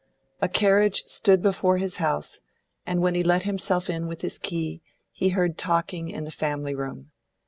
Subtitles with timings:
[0.41, 2.39] A carriage stood before his house,
[2.87, 4.81] and when he let himself in with his key,
[5.11, 7.11] he heard talking in the family room.